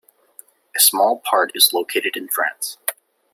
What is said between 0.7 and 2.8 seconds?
A small part is located in France.